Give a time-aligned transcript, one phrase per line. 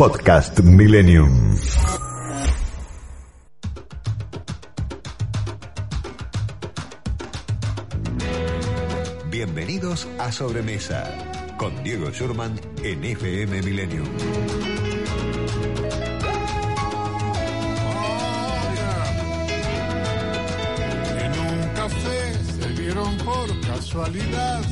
[0.00, 1.54] Podcast Millennium.
[9.30, 11.04] Bienvenidos a Sobremesa
[11.58, 14.08] con Diego Schurman en FM Millennium.
[21.18, 24.62] En un café se vieron por casualidad,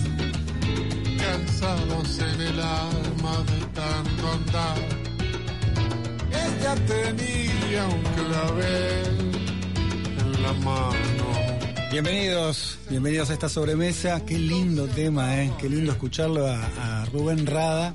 [1.18, 4.97] cansados en el alma de tanto andar.
[6.30, 9.30] Ella tenía un clavel
[10.20, 10.98] en la mano.
[11.90, 14.24] Bienvenidos, bienvenidos a esta sobremesa.
[14.24, 15.50] Qué lindo tema, ¿eh?
[15.58, 17.94] Qué lindo escucharlo a, Rubén Rada.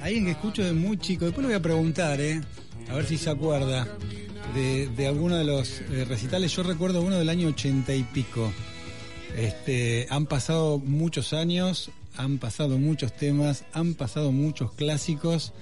[0.00, 1.26] Alguien que escucho de muy chico.
[1.26, 2.40] Después le voy a preguntar, ¿eh?
[2.90, 3.86] A ver si se acuerda
[4.54, 6.54] de, de alguno de los eh, recitales.
[6.56, 8.52] Yo recuerdo uno del año ochenta y pico.
[9.36, 15.52] Este, han pasado muchos años, han pasado muchos temas, han pasado muchos clásicos.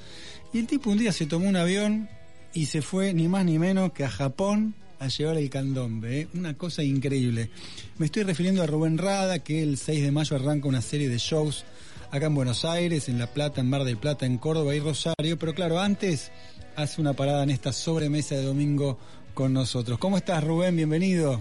[0.53, 2.09] Y el tipo un día se tomó un avión
[2.53, 6.23] y se fue ni más ni menos que a Japón a llevar el candombe.
[6.23, 6.29] ¿eh?
[6.35, 7.51] Una cosa increíble.
[7.99, 11.19] Me estoy refiriendo a Rubén Rada, que el 6 de mayo arranca una serie de
[11.19, 11.65] shows
[12.11, 15.39] acá en Buenos Aires, en La Plata, en Mar del Plata, en Córdoba y Rosario.
[15.39, 16.33] Pero claro, antes
[16.75, 18.99] hace una parada en esta sobremesa de domingo
[19.35, 19.99] con nosotros.
[19.99, 20.75] ¿Cómo estás, Rubén?
[20.75, 21.41] Bienvenido.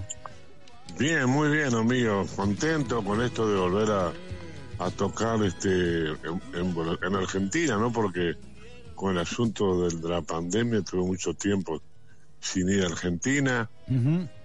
[0.99, 2.27] Bien, muy bien, amigo.
[2.35, 4.13] Contento con esto de volver a,
[4.91, 6.05] tocar este
[6.53, 7.91] en Argentina, ¿no?
[7.91, 8.35] Porque
[8.99, 11.81] con el asunto del- de la pandemia tuve mucho tiempo
[12.41, 13.69] sin ir a Argentina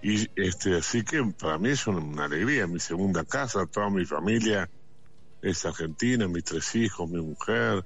[0.01, 2.69] y este así que para mí es una, alegría.
[2.69, 4.71] Mi segunda casa, toda mi familia
[5.43, 7.85] es argentina, mis tres hijos, mi mujer.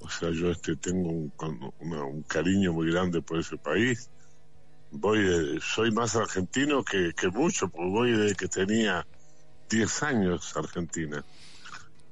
[0.00, 4.10] O sea, yo este tengo un, con- una- un cariño muy grande por ese país.
[4.90, 9.06] Voy de- soy más argentino que, que mucho, porque voy desde que tenía
[9.70, 11.24] 10 años Argentina.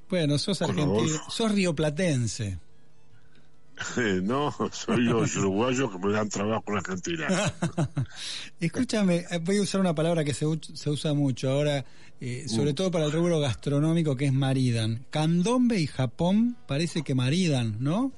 [0.09, 2.59] Bueno, sos argentino, sos rioplatense.
[4.22, 7.26] No, soy los uruguayos que me dan trabajo en Argentina.
[8.60, 11.84] Escúchame, eh, voy a usar una palabra que se, se usa mucho ahora,
[12.20, 15.04] eh, sobre todo para el rubro gastronómico, que es maridan.
[15.10, 18.12] Candombe y Japón parece que maridan, ¿no?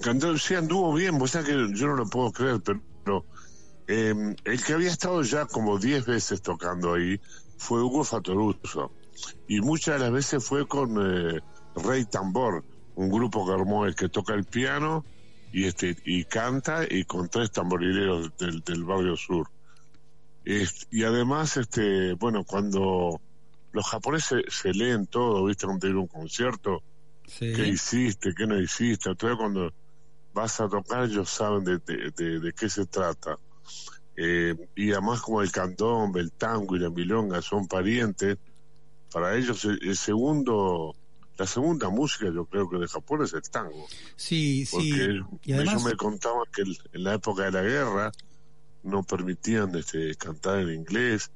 [0.00, 3.24] Cantó, sí anduvo bien, vos sabés que yo no lo puedo creer, pero
[3.86, 7.20] eh, el que había estado ya como 10 veces tocando ahí
[7.56, 8.90] fue Hugo Fatoruso.
[9.46, 11.40] Y muchas de las veces fue con eh,
[11.76, 15.04] Rey Tambor, un grupo que armó el que toca el piano
[15.52, 19.48] y este y canta y con tres tamborileros del, del barrio sur.
[20.44, 23.20] Es- y además, este bueno, cuando
[23.72, 25.66] los japoneses se leen todo, ¿viste?
[25.66, 26.82] Cuando a un concierto,
[27.26, 27.52] Sí.
[27.54, 29.10] qué hiciste, qué no hiciste.
[29.10, 29.72] Entonces cuando
[30.34, 33.38] vas a tocar ellos saben de, de, de- de qué se trata.
[34.16, 38.36] Eh, y además como el candombe, el tango y la milonga son parientes,
[39.10, 40.94] para ellos el, el segundo,
[41.42, 43.86] la segunda música yo creo que de Japón es el tango.
[44.16, 44.76] Sí, sí.
[44.76, 48.12] Porque Y además, ellos me contaban que el- en la época de la guerra
[48.84, 51.30] no permitían este, cantar en inglés.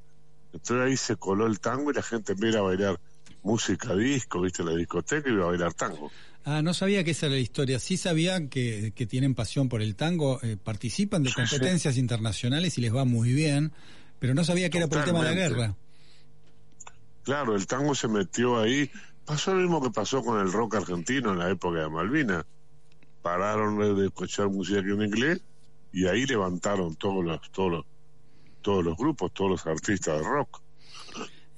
[0.52, 3.00] Entonces ahí se coló el tango y la gente en vez de ir a bailar
[3.42, 6.10] música disco, viste, la discoteca, iba a bailar tango.
[6.44, 7.78] ah, no sabía que esa era la historia.
[7.78, 11.40] Sí sabía que, que tienen pasión por el tango, eh, participan de Sí, sí.
[11.42, 13.72] competencias internacionales y les va muy bien,
[14.18, 15.76] pero no sabía que era por el tema de la guerra.
[17.24, 18.88] Claro, el tango se metió ahí.
[19.26, 22.44] Pasó lo mismo que pasó con el rock argentino en la época de Malvinas.
[23.22, 25.40] Pararon de escuchar música en inglés
[25.92, 27.84] y ahí levantaron todos los, todos los,
[28.62, 30.60] todos los grupos, todos los artistas de rock.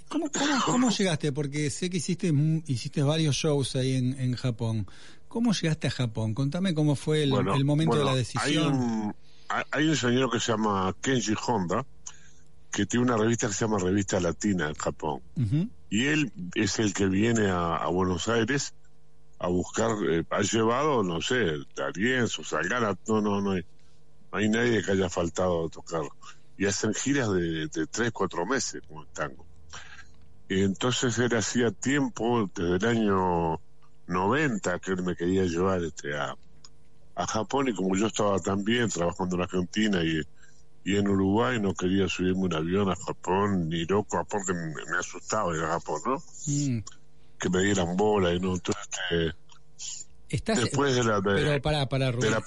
[0.08, 1.32] ¿Cómo, cómo, cómo llegaste?
[1.32, 2.32] Porque sé que hiciste,
[2.66, 4.86] hiciste varios shows ahí en, en Japón.
[5.28, 6.32] ¿Cómo llegaste a Japón?
[6.32, 8.74] Contame cómo fue el, Bueno, el momento bueno, de la Hay decisión.
[8.74, 9.14] un,
[9.70, 11.84] hay un señor que se llama Kenji Honda,
[12.70, 15.22] que tiene una revista que se llama Revista Latina en Japón.
[15.90, 18.74] Y él es el que viene a, a Buenos Aires
[19.38, 23.64] a buscar, eh, ha llevado, no sé, Darienzo, Salgana, no, no, no hay,
[24.32, 26.02] no hay nadie que haya faltado a tocar.
[26.56, 29.46] Y hacen giras de, de tres, cuatro meses con el tango.
[30.48, 33.60] Y entonces él hacía tiempo, desde el año
[34.08, 36.34] 90, que él me quería llevar este a,
[37.14, 40.20] a Japón y como yo estaba también trabajando en Argentina y,
[40.88, 44.98] y en Uruguay, no quería subirme un avión a Japón ni loco, porque me, me
[44.98, 46.22] asustaba ir a Japón, ¿no?
[46.46, 46.78] Mm.
[47.38, 49.36] que me dieran bola y no, entonces este,
[50.30, 52.30] Estás, después de la, de, pero para, para, de Rubén.
[52.30, 52.42] la.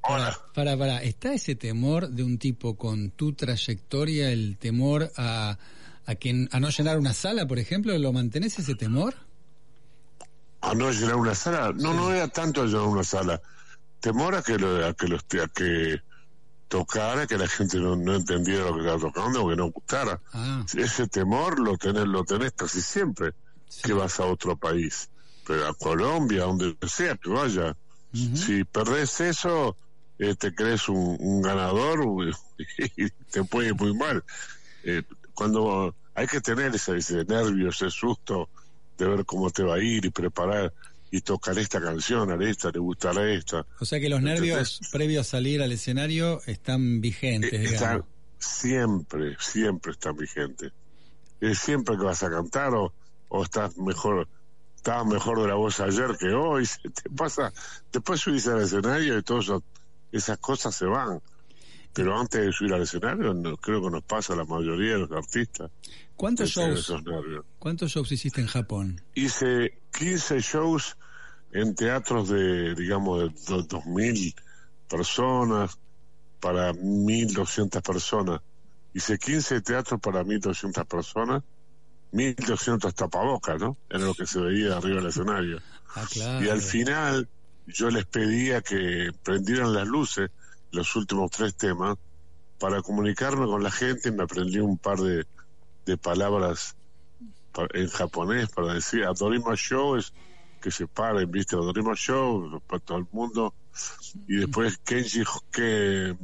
[0.00, 5.58] Para, para, para, ¿está ese temor de un tipo con tu trayectoria, el temor a,
[6.06, 7.96] a, que, a no llenar una sala, por ejemplo?
[7.98, 9.14] ¿Lo mantenés ese temor?
[10.62, 13.42] a no llenar una sala, no, no era tanto a llenar una sala.
[14.00, 16.00] Temor a que lo, a que los a que
[16.72, 20.18] tocara, que la gente no, no entendiera lo que estaba tocando o que no gustara.
[20.32, 23.34] Ah, Ese temor lo tenés, lo tenés casi siempre
[23.68, 23.82] sí.
[23.82, 25.10] que vas a otro país.
[25.46, 27.76] Pero a Colombia, donde sea que vaya.
[28.12, 29.76] Si perdés eso,
[30.18, 32.00] eh, te crees un, un ganador
[32.96, 34.24] y te puede ir muy mal.
[34.84, 35.02] Eh,
[35.34, 38.48] cuando hay que tener ese, ese nervio, ese susto
[38.96, 40.72] de ver cómo te va a ir y preparar
[41.12, 43.66] y tocar esta canción, a esta, le gustará esta.
[43.78, 47.64] O sea que los nervios previos a salir al escenario están vigentes, Eh.
[47.64, 48.02] Están
[48.38, 50.72] siempre, siempre están vigentes.
[51.38, 52.94] Es siempre que vas a cantar o,
[53.28, 54.26] o estás mejor,
[54.74, 57.52] estabas mejor de la voz ayer que hoy, se te pasa,
[57.92, 59.62] después subís al escenario y todas
[60.12, 61.20] esas cosas se van.
[61.94, 64.98] Pero antes de subir al escenario, no, creo que nos pasa a la mayoría de
[65.00, 65.70] los artistas.
[66.16, 66.92] ¿Cuántos shows.
[67.58, 69.02] ¿Cuántos shows hiciste en Japón?
[69.14, 70.96] Hice 15 shows
[71.52, 74.34] en teatros de, digamos, de do- 2.000
[74.88, 75.78] personas
[76.40, 78.40] para 1.200 personas.
[78.94, 81.42] Hice 15 teatros para 1.200 personas,
[82.12, 83.76] 1.200 tapabocas, ¿no?
[83.88, 85.60] Era lo que se veía arriba del escenario.
[85.94, 86.44] Ah, claro.
[86.44, 87.28] Y al final
[87.66, 90.30] yo les pedía que prendieran las luces,
[90.72, 91.96] los últimos tres temas,
[92.58, 95.26] para comunicarme con la gente me aprendí un par de,
[95.86, 96.76] de palabras
[97.52, 100.12] pa- en japonés para decir Adorima Show es
[100.60, 103.54] que se paren, viste, Adorima Show para todo el mundo
[104.28, 106.16] y después Kenji que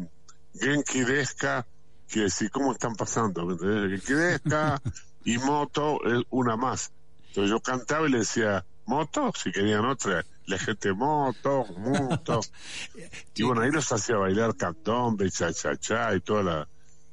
[0.55, 1.67] Genki Deska
[2.09, 3.47] quiere decir cómo están pasando.
[3.59, 4.81] Genki Deska
[5.25, 6.93] y Moto es una más.
[7.29, 12.41] Entonces yo cantaba y le decía Moto, si querían otra, la gente Moto, Moto.
[13.37, 16.69] y bueno, ahí los hacía bailar candombe, cha cha cha y toda la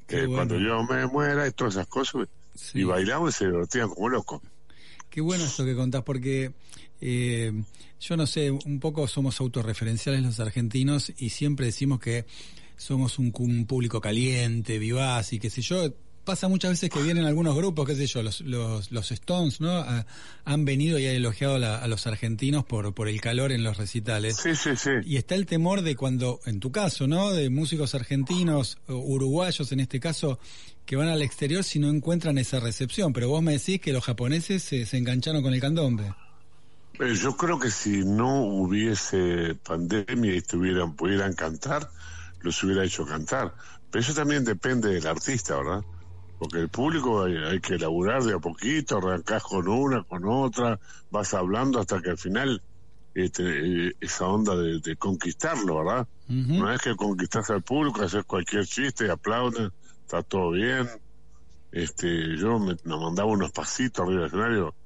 [0.08, 0.34] eh, bueno.
[0.34, 2.78] cuando yo me muera y todas esas cosas Sí.
[2.80, 4.40] y bailaban y se divertían como locos.
[5.10, 6.52] Qué bueno esto que contás, porque
[7.02, 7.52] eh,
[8.00, 12.24] yo no sé, un poco somos autorreferenciales los argentinos y siempre decimos que
[12.78, 15.92] somos un, un público caliente, vivaz y qué sé yo.
[16.26, 19.70] Pasa muchas veces que vienen algunos grupos, qué sé yo, los, los, los Stones, ¿no?
[19.70, 20.04] A-
[20.44, 23.62] han venido y han elogiado a, la- a los argentinos por, por el calor en
[23.62, 24.36] los recitales.
[24.36, 24.90] Sí, sí, sí.
[25.04, 27.30] Y está el temor de cuando, en tu caso, ¿no?
[27.32, 30.38] De músicos argentinos, uruguayos en este caso,
[30.84, 33.12] que van al exterior si no encuentran esa recepción.
[33.12, 36.12] Pero vos me decís que los japoneses se, se engancharon con el candombe.
[36.98, 41.88] Eh, Yo creo que si no hubiese pandemia y estuvieran, pudieran cantar,
[42.40, 43.54] los hubiera hecho cantar.
[43.90, 45.82] Pero eso también depende del artista, ¿verdad?
[46.38, 50.78] Porque el público hay, hay que elaborar de a poquito, arrancás con una, con otra,
[51.10, 52.62] vas hablando hasta que al final
[53.14, 56.06] este, esa onda de, de conquistarlo, ¿verdad?
[56.28, 56.60] Ujú.
[56.60, 59.70] Una vez que conquistás al público, haces cualquier chiste, aplauden,
[60.02, 60.86] está todo bien.
[61.72, 64.76] Este, yo me, me mandaba unos pasitos arriba del escenario,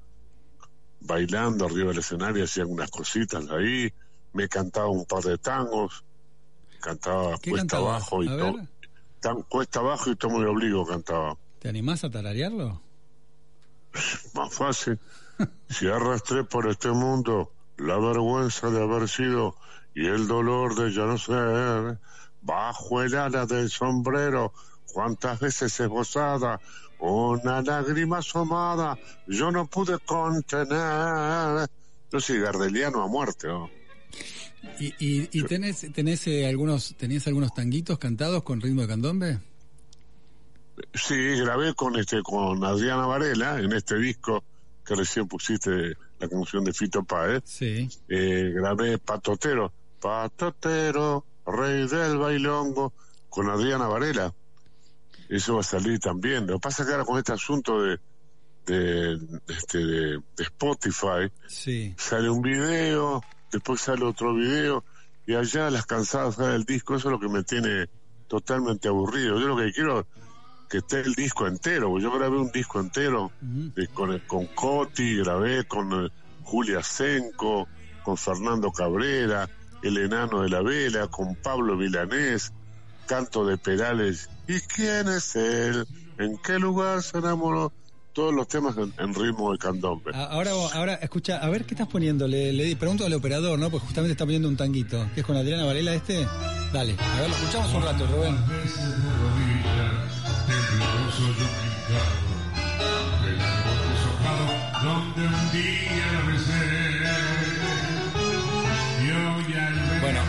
[1.01, 3.91] bailando arriba del escenario, hacía unas cositas ahí,
[4.33, 6.05] me cantaba un par de tangos,
[6.79, 8.61] cantaba ¿Qué cuesta abajo y todo.
[9.21, 11.37] Tan, cuesta abajo y muy obligo cantaba.
[11.59, 12.81] ¿te animás a tararearlo?
[14.33, 14.99] Más fácil.
[15.69, 19.55] Si arrastré por este mundo la vergüenza de haber sido
[19.93, 21.99] y el dolor de ya no ser,
[22.41, 24.53] bajo el ala del sombrero,
[24.91, 26.59] cuántas veces esbozada,
[26.99, 28.97] una lágrima asomada,
[29.27, 31.69] yo no pude contener.
[32.11, 33.69] Yo soy gardeliano a muerte, ¿no?
[34.79, 39.39] ¿Y, y, y tenés, tenés, eh, algunos, tenés algunos tanguitos cantados con ritmo de candombe?
[40.93, 44.43] Sí, grabé con este con Adriana Varela en este disco
[44.85, 47.43] que recién pusiste la canción de Fito Páez.
[47.45, 47.87] Sí.
[48.09, 52.93] eh, grabé Patotero, Patotero, rey del bailongo,
[53.29, 54.33] con Adriana Varela.
[55.29, 56.47] Eso va a salir también.
[56.47, 57.99] Lo que pasa es que ahora con este asunto de,
[58.65, 61.93] de, este, de, de Spotify, Sí.
[61.97, 64.83] sale un video, después sale otro video,
[65.25, 67.87] y allá las cansadas del disco, eso es lo que me tiene
[68.27, 69.39] totalmente aburrido.
[69.39, 70.05] Yo lo que quiero es
[70.69, 73.31] que esté el disco entero, yo grabé un disco entero
[73.75, 76.09] eh, con, con Coti, grabé con eh,
[76.43, 77.67] Julia Senco,
[78.03, 79.49] con Fernando Cabrera,
[79.83, 82.53] El Enano de la Vela, con Pablo Milanés,
[83.05, 84.29] Canto de Perales.
[84.47, 85.85] ¿Y quién es él?
[86.17, 87.73] ¿En qué lugar se enamoró?
[88.13, 90.11] Todos los temas en, en ritmo de candombe.
[90.13, 92.27] Ahora, ahora, escucha, a ver qué estás poniendo.
[92.27, 93.69] Le, le pregunto al operador, ¿no?
[93.69, 95.07] Pues justamente está poniendo un tanguito.
[95.13, 96.27] ¿Qué es con Adriana Varela este?
[96.73, 98.35] Dale, a ver, lo escuchamos un rato, Rubén.
[104.83, 106.21] donde un día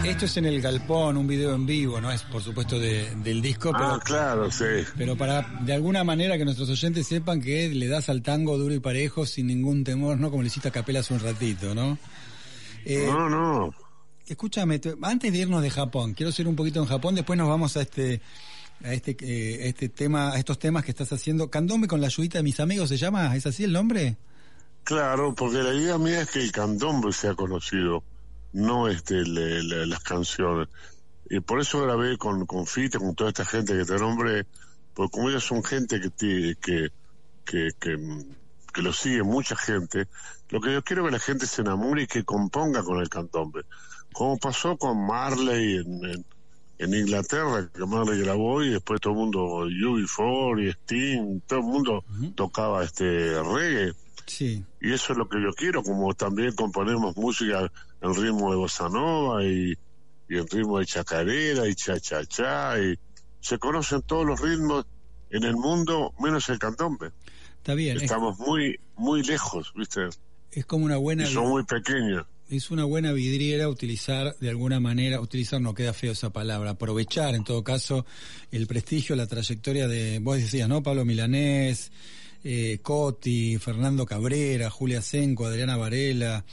[0.05, 3.41] Esto es en el galpón, un video en vivo, no es por supuesto de- del
[3.41, 4.65] disco, pero, Ah, claro, sí.
[4.97, 8.75] pero para de alguna manera que nuestros oyentes sepan que le das al tango duro
[8.75, 10.31] y parejo sin ningún temor, ¿no?
[10.31, 11.99] Como le hiciste a Capela hace un ratito, ¿no?
[12.85, 13.75] Eh, No, no.
[14.27, 17.49] Escúchame, te- antes de irnos de Japón, quiero ser un poquito en Japón, después nos
[17.49, 18.21] vamos a este
[18.85, 21.49] a este eh, este tema, a estos temas que estás haciendo.
[21.49, 24.17] Candombe con la ayudita de mis amigos se llama, ¿es así el nombre?
[24.85, 28.03] Claro, porque la idea mía es que el candombe sea conocido,
[28.53, 30.69] no este le- le- las canciones.
[31.31, 34.47] Y por eso grabé con, con Fita, con toda esta gente que te nombré,
[34.95, 36.11] porque como ellos son gente que,
[36.61, 36.89] que,
[37.45, 37.97] que, que,
[38.75, 40.09] que lo sigue mucha gente,
[40.51, 43.09] lo que yo quiero es que la gente se enamore y que componga con el
[43.09, 43.63] candombe.
[44.13, 46.25] Como pasó con Marley en, en,
[46.79, 51.65] en Inglaterra, que Marley grabó y después todo el mundo, UB4 y Sting, todo el
[51.65, 52.05] mundo
[52.35, 53.95] tocaba este reggae.
[54.33, 54.65] Sí.
[54.81, 57.71] Y eso es lo que yo quiero, como también componemos música
[58.01, 59.75] en ritmo de bossa nova y,
[60.29, 62.81] y en ritmo de chacarera y cha-cha-cha.
[62.81, 62.99] Y
[63.41, 64.87] se conocen todos los ritmos
[65.31, 67.11] en el mundo, menos el candombe.
[67.59, 70.09] Está bien, es, Estamos muy, muy lejos, ¿viste?
[70.51, 72.27] es como una buena Y son muy pequeños.
[72.49, 77.35] es una buena vidriera utilizar de alguna manera, utilizar no queda feo esa palabra, aprovechar
[77.35, 78.07] en todo caso
[78.51, 80.83] el prestigio, la trayectoria de, vos decías, ¿no?
[80.83, 81.93] Pablo Milanés,
[82.45, 86.45] eh, Coti, Fernando Cabrera, Julia Senco, Adriana Varela,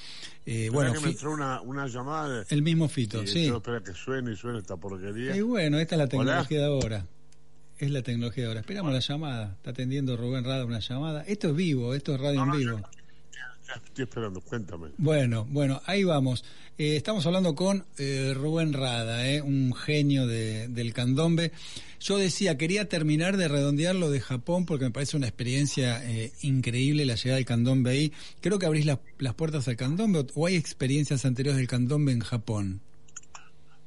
[0.45, 2.39] eh, bueno, que me entró una, una llamada.
[2.39, 3.47] de- el mismo Fito, sí.
[3.47, 5.35] yo espera que suene y suene esta porquería.
[5.35, 6.67] Y bueno, esta es la tecnología Hola.
[6.67, 7.05] de ahora.
[7.77, 8.59] Es la tecnología de ahora.
[8.61, 9.53] Esperamos la llamada.
[9.55, 11.21] Está atendiendo Rubén Rada una llamada.
[11.23, 12.81] Esto es vivo, esto es radio en vivo.
[13.85, 14.89] Estoy esperando, cuéntame.
[14.97, 16.43] Bueno, bueno, ahí vamos.
[16.77, 21.51] Eh, estamos hablando con eh, Rubén Rada, eh, un genio de- del candombe.
[21.99, 26.31] Yo decía, quería terminar de redondear lo de Japón porque me parece una experiencia eh,
[26.41, 28.13] increíble la llegada del candombe ahí.
[28.41, 32.21] Creo que abrís la- las puertas al candombe o, hay experiencias anteriores del candombe en
[32.21, 32.79] Japón.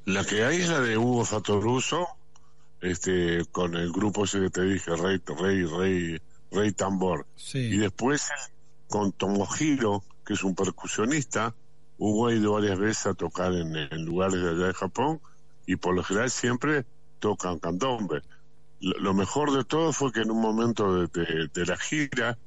[0.05, 2.05] La que hay es la de Hugo Fatoruso,
[2.81, 6.17] este, con el grupo ese que te dije, Rey, Rey, Rey,
[6.51, 7.25] Rey Tambor.
[7.35, 7.57] Sí.
[7.59, 8.21] Y después
[8.93, 11.55] con Tomohiro, que es un percusionista,
[11.97, 15.19] Hugo ha ido varias veces a tocar en, en lugares de allá de Japón
[15.65, 16.85] y por lo general siempre
[17.17, 18.21] tocan candombe.
[18.79, 22.37] Lo, lo mejor de todo fue que en un momento de, de- de la gira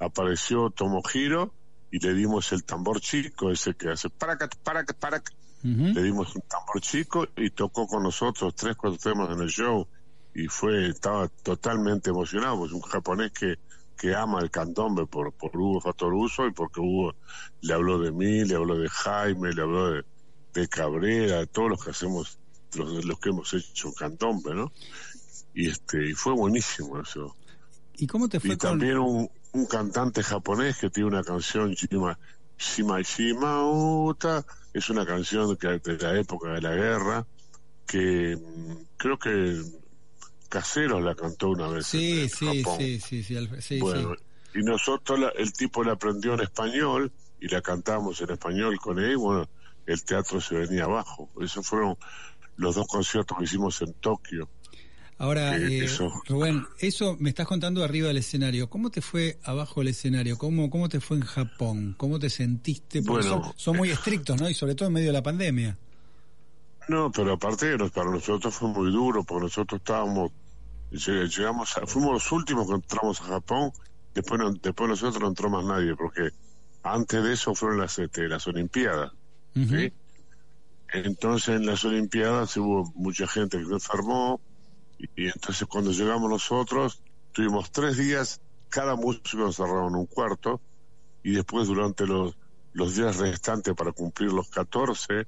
[0.00, 1.54] apareció Tomohiro
[1.92, 5.92] y le dimos el tambor chico, ese que hace paracat, paracat, paracat, Ujú.
[5.94, 9.86] le dimos un tambor chico y tocó con nosotros tres, cuatro temas en el show
[10.34, 13.54] y fue, estaba totalmente emocionado, pues un japonés que,
[14.02, 17.14] que ama el candombe por, por Hugo Fatoruso y porque Hugo
[17.60, 20.04] le habló de mí, le habló de Jaime, le habló de,
[20.54, 22.36] de Cabrera, de todos los que hacemos,
[22.74, 24.72] los, los que hemos hecho candombe, ¿no?
[25.54, 27.36] Y este, y fue buenísimo eso.
[27.94, 28.70] ¿Y cómo te fue Y con...?
[28.70, 32.18] también un, un cantante japonés que tiene una canción Shima,
[32.58, 37.24] Shima Shima Uta, es una canción que de la época de la guerra,
[37.86, 39.62] que mm, creo que
[40.52, 42.76] Caseros la cantó una vez Sí, en sí, Japón.
[42.78, 44.14] sí, sí, sí, sí, bueno,
[44.52, 44.58] sí.
[44.60, 48.98] y nosotros la- el tipo la aprendió en español y la cantamos en español con
[48.98, 49.48] él, y bueno,
[49.86, 51.30] el teatro se venía abajo.
[51.40, 51.96] Esos fueron
[52.56, 54.46] los dos conciertos que hicimos en Tokio.
[55.16, 56.12] Ahora, Eh, eh, eso.
[56.28, 58.68] Rubén, eso me estás contando arriba del escenario.
[58.68, 60.36] ¿Cómo te fue abajo del escenario?
[60.36, 61.94] ¿Cómo, cómo te fue en Japón?
[61.96, 63.02] ¿Cómo te sentiste?
[63.02, 64.50] Porque Bueno, son, son muy estrictos, ¿no?
[64.50, 65.78] Y sobre todo en medio de la pandemia.
[66.88, 70.32] No, pero aparte para nosotros fue muy duro, porque nosotros estábamos,
[70.92, 73.72] llegamos, a- fuimos los últimos que entramos a Japón,
[74.14, 76.30] después no, después nosotros no entró más nadie, porque
[76.82, 79.12] antes de eso fueron las, este, las Olimpiadas.
[80.92, 84.40] Entonces en las Olimpiadas hubo mucha gente que se enfermó,
[84.98, 90.60] y, y entonces cuando llegamos nosotros, tuvimos tres días, cada músico encerrado en un cuarto,
[91.22, 92.36] y después durante los,
[92.72, 95.26] los días restantes para cumplir los 14,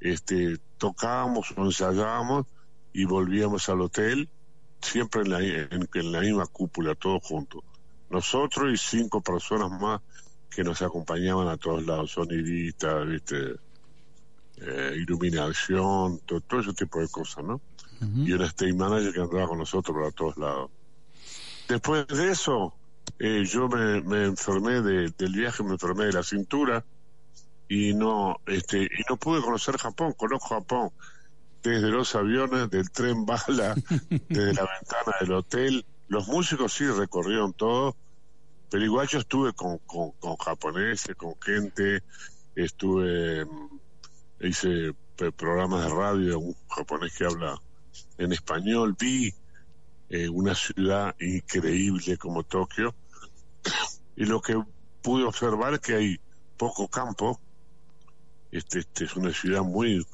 [0.00, 2.46] este, tocábamos ensayábamos
[2.92, 4.28] y volvíamos al hotel,
[4.80, 7.62] siempre en la, en, en la misma cúpula, todos juntos.
[8.10, 10.00] Nosotros y cinco personas más
[10.50, 13.56] que nos acompañaban a todos lados, sonidistas, ¿viste?
[14.60, 17.60] Eh, iluminación, to- todo ese tipo de cosas, ¿no?
[18.26, 20.70] Y un stage manager que andaba con nosotros para todos lados.
[21.68, 22.74] Después de eso,
[23.18, 26.84] eh, yo me, me enfermé de- del viaje, me enfermé de la cintura
[27.68, 30.14] y no, este, y no pude conocer Japón.
[30.16, 30.90] Conozco Japón
[31.62, 33.74] desde los aviones, del tren bala,
[34.28, 35.86] desde la ventana del hotel.
[36.08, 37.96] Los músicos sí recorrieron todo,
[38.70, 42.02] pero igual yo estuve con, con, con japoneses, con gente,
[42.54, 43.80] estuve, mm,
[44.40, 44.94] hice
[45.36, 47.60] programas de radio de un japonés que habla
[48.18, 49.32] en español, vi
[50.10, 52.94] eh, una ciudad increíble como Tokio
[54.16, 54.60] y lo que
[55.02, 56.20] pude observar es que hay
[56.56, 57.40] poco campo
[58.50, 60.06] este, este es una ciudad muy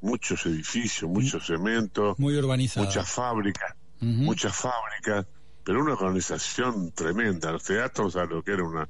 [0.00, 2.86] muchos edificios, mucho cemento, Muy urbanizado.
[2.86, 5.26] muchas fábricas, muchas fábricas,
[5.64, 7.52] pero una organización tremenda.
[7.52, 8.88] Los teatros, a lo que era una.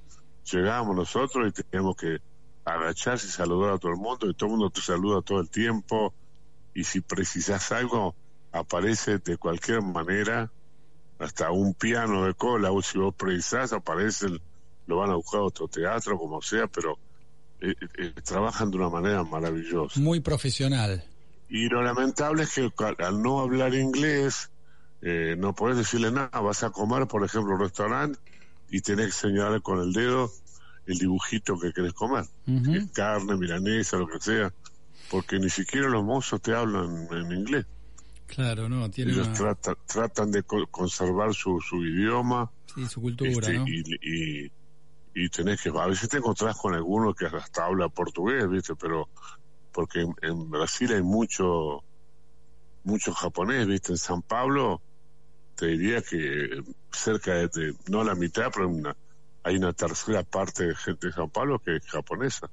[0.51, 2.19] Llegábamos nosotros y teníamos que
[2.65, 5.49] agacharse y saludar a todo el mundo, y todo el mundo te saluda todo el
[5.49, 6.15] tiempo,
[6.75, 8.15] y si precisas algo,
[8.53, 10.51] aparece de cualquier manera,
[11.19, 14.29] hasta un piano de cola, o si vos precisás, aparece,
[14.87, 16.99] lo van a buscar a otro teatro, como sea, pero
[17.61, 19.99] eh, eh, trabajan de una manera maravillosa.
[20.01, 21.05] Muy profesional.
[21.49, 24.51] Y lo lamentable es que al- no hablar inglés,
[25.03, 26.41] eh, no podés decirle nada.
[26.41, 28.19] Vas a comer, por ejemplo, un restaurante
[28.71, 30.31] y tenés que señalar con el dedo
[30.87, 32.25] el dibujito que querés comer.
[32.47, 34.53] Es carne, milanesa, lo que sea.
[35.11, 37.67] Porque ni siquiera los mozos te hablan en inglés.
[38.27, 43.01] Claro, no, tiene Ellos una- tratan, tratan de co- conservar su, su idioma sí, su
[43.01, 43.65] cultura, este, ¿no?
[43.67, 44.53] y, y,
[45.15, 48.75] y tenés que, a veces te encontrás con alguno que hasta habla portugués, ¿viste?
[48.77, 49.09] Pero,
[49.73, 51.83] porque en, Brasil hay mucho,
[52.85, 53.93] mucho japonés, ¿viste?
[53.93, 54.81] En San Pablo,
[55.57, 56.63] te diría que
[56.93, 58.95] cerca de, de- no la mitad, pero una,
[59.43, 62.49] hay una tercera parte de gente de San Pablo que es japonesa.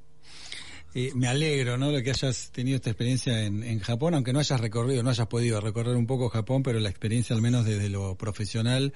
[0.98, 1.92] Eh, me alegro, ¿no?
[1.92, 5.28] De que hayas tenido esta experiencia en, en Japón, aunque no hayas recorrido, no hayas
[5.28, 8.94] podido recorrer un poco Japón, pero la experiencia, al menos desde lo profesional,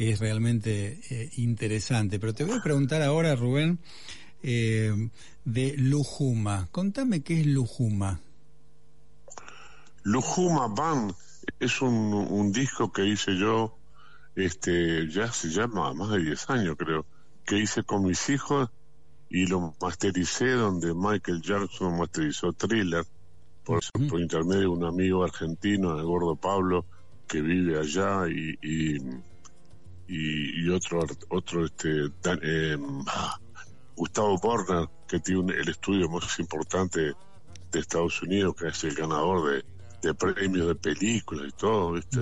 [0.00, 2.18] que es realmente eh, interesante.
[2.18, 3.80] Pero te voy a preguntar ahora, Rubén,
[4.42, 5.10] eh,
[5.44, 6.68] de Lujuma.
[6.72, 8.18] Contame qué es Lujuma.
[10.02, 11.12] Lujuma Band
[11.58, 13.76] es un, un disco que hice yo,
[14.36, 17.04] este, ya se llama más de 10 años creo,
[17.44, 18.70] que hice con mis hijos
[19.28, 23.04] y lo mastericé donde Michael Jackson masterizó Thriller,
[23.64, 24.08] por, Ujú.
[24.08, 26.86] por intermedio de un amigo argentino, el gordo Pablo,
[27.28, 28.98] que vive allá y, y,
[30.12, 32.76] y, y otro, otro este, Dan- eh,
[33.08, 33.36] ah,
[33.94, 37.00] Gustavo Borner, que tiene un- el estudio más importante
[37.72, 39.64] de Estados Unidos, que es el ganador de,
[40.02, 42.20] de premios de películas y todo, ¿viste?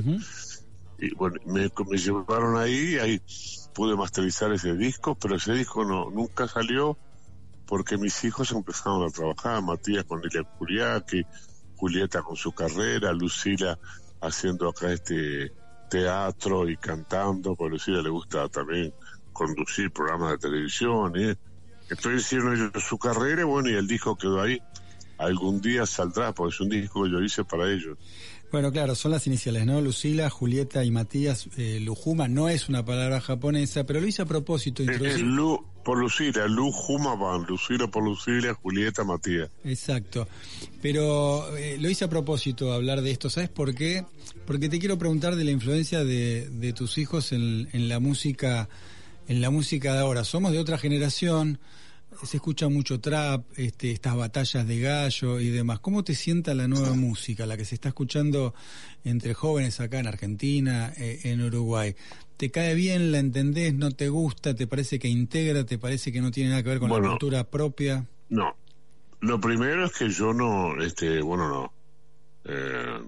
[0.98, 3.20] Y bueno, me, me llevaron ahí, ahí
[3.72, 6.98] pude masterizar ese disco, pero ese disco no nunca salió
[7.64, 11.22] porque mis hijos empezaron a trabajar, Matías con Elia Curiaki,
[11.76, 13.78] Julieta con su carrera, Lucila
[14.20, 15.52] haciendo acá este
[15.88, 18.92] teatro y cantando, porque a Lucila le gusta también
[19.32, 21.36] conducir programas de televisión, ¿eh?
[21.90, 24.60] entonces hicieron ellos su carrera y bueno, y el disco quedó ahí.
[25.16, 27.98] Algún día saldrá, porque es un disco que yo hice para ellos.
[28.52, 29.80] Bueno, claro, son las iniciales, ¿no?
[29.80, 31.48] Lucila, Julieta y Matías.
[31.56, 34.82] Eh, Lujuma no es una palabra japonesa, pero lo hice a propósito.
[34.84, 39.48] Es, es introducir- Lu por Lucila, Lu Jumaban, Lucila por Lucila, Julieta Matías.
[39.64, 40.28] Exacto.
[40.82, 44.04] Pero eh, lo hice a propósito hablar de esto, ¿sabes por qué?
[44.46, 48.68] Porque te quiero preguntar de la influencia de, de tus hijos en, en la música,
[49.28, 50.24] en la música de ahora.
[50.24, 51.58] Somos de otra generación,
[52.22, 55.80] se escucha mucho trap, este, estas batallas de gallo y demás.
[55.80, 58.54] ¿Cómo te sienta la nueva música, la que se está escuchando
[59.04, 61.96] entre jóvenes acá en Argentina, eh, en Uruguay?
[62.38, 63.10] ¿Te cae bien?
[63.10, 63.74] ¿La entendés?
[63.74, 64.54] ¿No te gusta?
[64.54, 65.66] ¿Te parece que integra?
[65.66, 68.06] ¿Te parece que no tiene nada que ver con la cultura propia?
[68.28, 68.54] No,
[69.20, 71.72] lo primero es que yo no, este, bueno, no,
[72.44, 73.00] eh,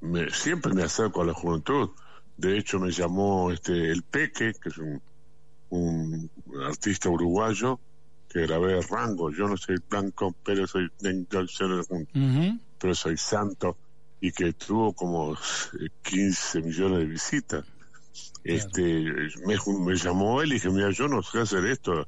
[0.00, 1.90] me, siempre me acerco a la juventud.
[2.38, 5.02] De hecho, me llamó este el Peque, que es un,
[5.68, 6.30] un
[6.64, 7.78] artista uruguayo,
[8.30, 9.30] que grabé Rango.
[9.30, 10.90] Yo no soy blanco, pero soy
[12.78, 13.76] pero soy santo
[14.22, 17.66] y que tuvo como eh, 15 millones de visitas.
[18.42, 18.82] Este,
[19.46, 21.92] me, me llamó él y dije, mira, yo no sé hacer esto.
[21.94, 22.06] Me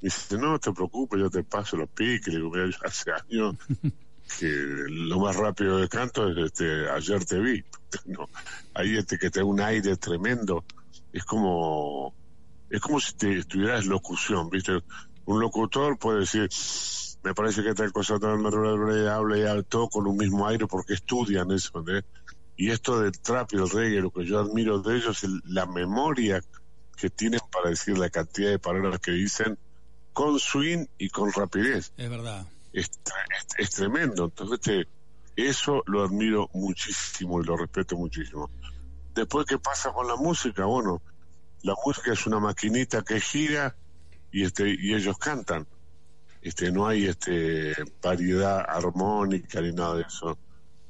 [0.00, 2.28] dice, no, no te preocupes, yo te paso los piques.
[2.28, 3.56] Le digo, mira, yo hace años
[4.38, 7.64] que lo más rápido de canto es este, ayer te vi.
[8.06, 8.28] No,
[8.74, 10.64] ahí este que te da un aire tremendo.
[11.12, 12.14] Es como,
[12.68, 14.80] es como si te estuvieras locución, ¿viste?
[15.24, 16.48] Un locutor puede decir,
[17.22, 20.94] me parece que tal cosa tal, habla y habla todo con un mismo aire porque
[20.94, 22.04] estudian eso, ¿entendés?
[22.60, 25.64] Y esto del trap y el reggae, lo que yo admiro de ellos es la
[25.64, 26.42] memoria
[26.94, 29.58] que tienen para decir la cantidad de palabras que dicen
[30.12, 31.90] con swing y con rapidez.
[31.96, 32.46] Es verdad.
[32.74, 34.26] Es, es- es tremendo.
[34.26, 34.88] Entonces, este,
[35.36, 38.50] eso lo admiro muchísimo y lo respeto muchísimo.
[39.14, 40.66] Después, ¿qué pasa con la música?
[40.66, 41.00] Bueno,
[41.62, 43.74] la música es una maquinita que gira
[44.30, 45.66] y este y ellos cantan.
[46.42, 50.38] Este no hay este variedad armónica ni nada de eso.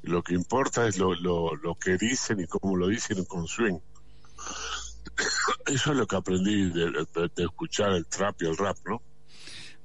[0.03, 3.77] Lo que importa es lo, lo, lo que dicen y cómo lo dicen con swing.
[5.67, 9.01] Eso es lo que aprendí de, de- de escuchar el trap y el rap, ¿no?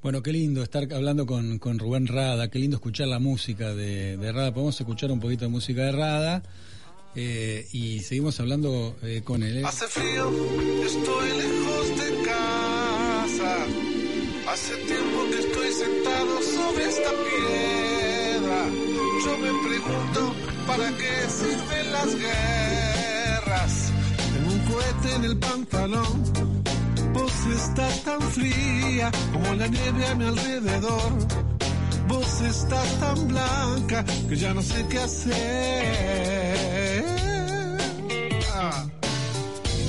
[0.03, 4.17] Bueno, qué lindo estar hablando con, con Rubén Rada, qué lindo escuchar la música de,
[4.17, 4.53] de Rada.
[4.55, 6.43] Podemos escuchar un poquito de música de Rada
[7.15, 9.59] eh, y seguimos hablando eh, con él.
[9.59, 9.63] ¿eh?
[9.65, 10.31] Hace frío,
[10.85, 13.67] estoy lejos de casa.
[14.49, 18.71] Hace tiempo que estoy sentado sobre esta piedra.
[19.27, 20.35] Yo me pregunto,
[20.67, 23.93] ¿para qué sirven las guerras?
[24.33, 26.23] Tengo un cohete en el pantalón.
[27.13, 31.13] Vos estás tan fría como la nieve a mi alrededor.
[32.07, 35.45] Vos estás tan blanca que ya no sé qué hacer.
[38.55, 38.85] Ah.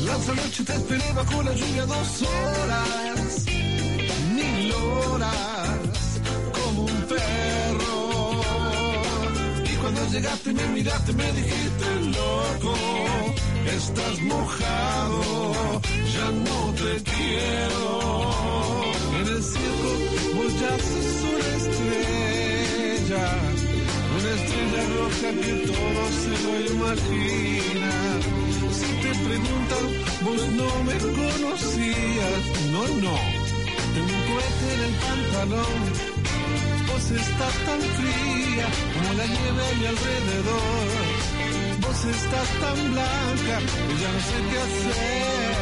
[0.06, 3.46] La otra noche te esperé bajo la lluvia dos horas,
[10.12, 11.86] llegaste me miraste me dijiste,
[12.18, 12.74] loco,
[13.76, 15.82] estás mojado,
[16.14, 17.88] ya no te quiero.
[19.20, 19.90] En el circo
[20.36, 23.26] vos sos una estrella,
[24.18, 27.92] una estrella roja que todo se lo imagina.
[28.78, 29.84] Si te preguntan,
[30.24, 32.44] vos no me conocías.
[32.72, 33.16] No, no.
[33.94, 34.38] Tengo un
[34.72, 36.17] en el pantalón.
[36.98, 40.88] Vos estás tan fría como la nieve a mi alrededor.
[41.80, 43.56] Vos estás tan blanca
[43.86, 45.57] que ya no sé qué hacer.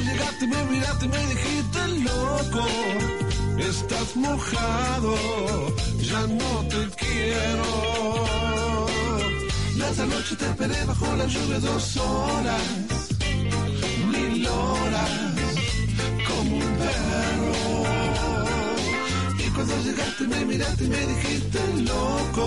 [0.00, 2.66] Llegaste me miraste y me dijiste loco.
[3.58, 5.14] Estás mojado,
[6.00, 7.98] ya no te quiero.
[9.98, 12.62] Otra noche te esperé bajo la lluvia dos horas,
[14.12, 15.10] mil horas,
[16.28, 17.84] como un perro.
[19.44, 22.46] Y cuando llegaste me miraste y me dijiste loco,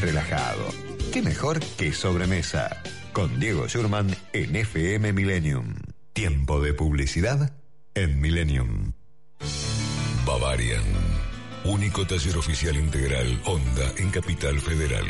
[0.00, 0.64] Relajado.
[1.12, 2.82] ¿Qué mejor que sobremesa?
[3.12, 5.74] Con Diego Schurman en FM Millennium.
[6.12, 7.52] Tiempo de publicidad
[7.94, 8.92] en Millennium.
[10.26, 10.82] Bavarian.
[11.64, 15.06] Único taller oficial integral Honda en Capital Federal.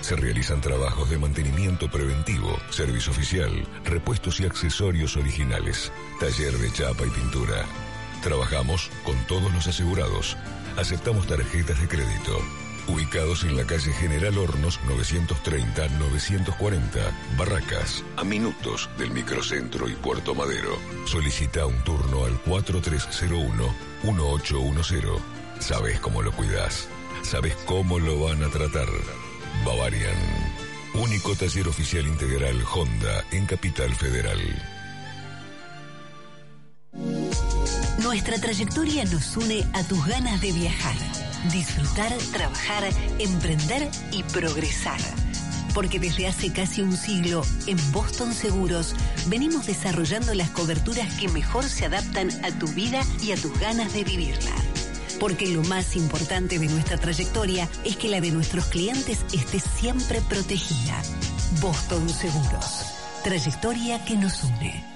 [0.00, 3.50] Se realizan trabajos de mantenimiento preventivo, servicio oficial,
[3.84, 7.64] repuestos y accesorios originales, taller de chapa y pintura.
[8.22, 10.36] Trabajamos con todos los asegurados.
[10.76, 12.61] Aceptamos tarjetas de crédito.
[12.88, 20.76] Ubicados en la calle General Hornos 930-940, Barracas, a minutos del microcentro y Puerto Madero.
[21.06, 25.20] Solicita un turno al 4301-1810.
[25.60, 26.88] Sabes cómo lo cuidas.
[27.22, 28.88] Sabes cómo lo van a tratar.
[29.64, 30.16] Bavarian.
[30.94, 34.40] Único taller oficial integral Honda en Capital Federal.
[38.02, 40.96] Nuestra trayectoria nos une a tus ganas de viajar,
[41.50, 42.84] disfrutar, trabajar,
[43.18, 45.00] emprender y progresar.
[45.74, 48.94] Porque desde hace casi un siglo, en Boston Seguros,
[49.26, 53.92] venimos desarrollando las coberturas que mejor se adaptan a tu vida y a tus ganas
[53.94, 54.52] de vivirla.
[55.18, 60.20] Porque lo más importante de nuestra trayectoria es que la de nuestros clientes esté siempre
[60.28, 61.00] protegida.
[61.60, 62.84] Boston Seguros.
[63.22, 64.91] Trayectoria que nos une.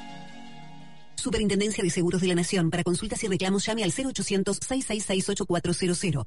[1.26, 2.70] Superintendencia de Seguros de la Nación.
[2.70, 6.22] Para consultas y reclamos llame al 0800-666-8400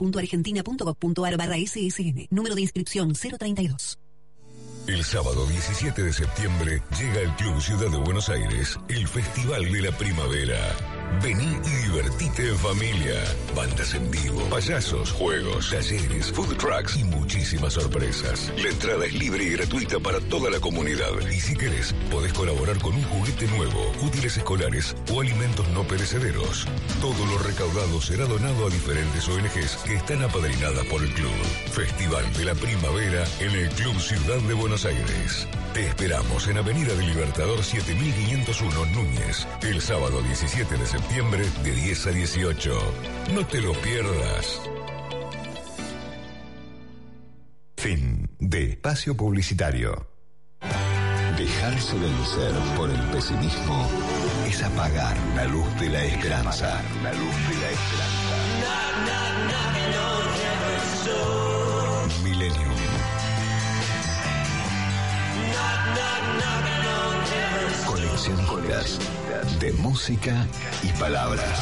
[0.00, 2.28] www.argentina.gov.ar barra SSN.
[2.30, 3.98] Número de inscripción 032.
[4.86, 9.82] El sábado 17 de septiembre llega al Club Ciudad de Buenos Aires el Festival de
[9.82, 10.97] la Primavera.
[11.22, 13.14] Vení y divertite en familia.
[13.54, 18.52] Bandas en vivo, payasos, juegos, talleres, food trucks y muchísimas sorpresas.
[18.56, 21.10] La entrada es libre y gratuita para toda la comunidad.
[21.30, 26.66] Y si querés, podés colaborar con un juguete nuevo, útiles escolares o alimentos no perecederos.
[27.00, 31.34] Todo lo recaudado será donado a diferentes ONGs que están apadrinadas por el club.
[31.72, 35.46] Festival de la Primavera en el Club Ciudad de Buenos Aires.
[35.78, 42.06] Te esperamos en Avenida del Libertador 7501 Núñez, el sábado 17 de septiembre de 10
[42.08, 42.78] a 18.
[43.32, 44.60] No te lo pierdas.
[47.76, 50.08] Fin de espacio publicitario.
[51.36, 53.88] Dejarse vencer por el pesimismo
[54.48, 56.82] es apagar la luz de la esperanza.
[57.04, 58.18] La luz de la esperanza.
[68.68, 70.46] De música
[70.82, 71.58] y palabras.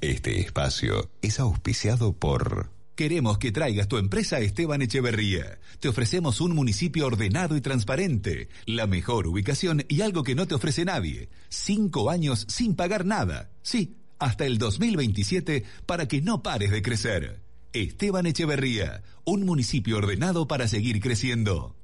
[0.00, 5.60] Este espacio es auspiciado por Queremos que traigas tu empresa Esteban Echeverría.
[5.78, 10.56] Te ofrecemos un municipio ordenado y transparente, la mejor ubicación y algo que no te
[10.56, 11.28] ofrece nadie.
[11.48, 13.52] Cinco años sin pagar nada.
[13.62, 17.40] Sí, hasta el 2027 para que no pares de crecer.
[17.72, 21.76] Esteban Echeverría, un municipio ordenado para seguir creciendo.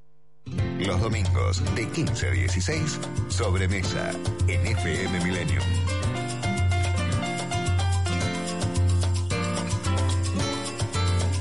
[0.78, 4.12] Los domingos de 15 a 16, sobremesa
[4.46, 5.62] en FM Millennium.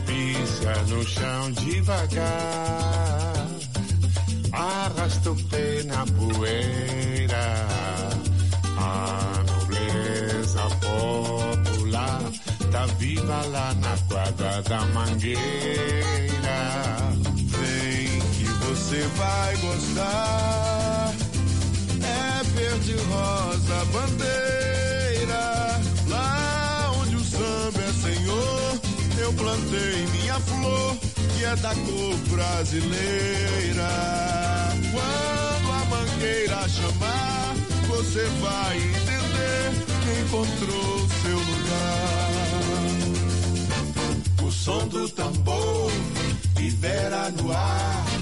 [0.08, 3.46] Pisa no chão devagar,
[4.52, 7.68] arrasta o pé na poeira.
[8.78, 12.22] A nobleza popular
[12.72, 16.26] tá viva lá na quadra da mangueira.
[18.76, 21.14] Você vai gostar.
[22.04, 28.80] É verde rosa bandeira, lá onde o samba é senhor.
[29.18, 30.98] Eu plantei minha flor,
[31.36, 33.88] que é da cor brasileira.
[34.92, 37.56] Quando a mangueira chamar,
[37.88, 39.72] você vai entender
[40.04, 42.36] que encontrou seu lugar.
[44.44, 45.92] O som do tambor
[46.58, 48.15] libera no ar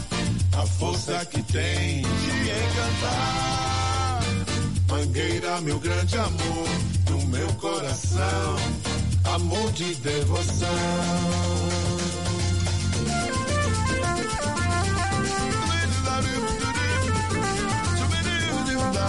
[0.63, 4.21] a força que tem de encantar.
[4.89, 6.67] Mangueira, meu grande amor,
[7.06, 8.56] do meu coração,
[9.26, 10.69] amor de devoção.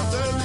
[0.05, 0.44] Pisa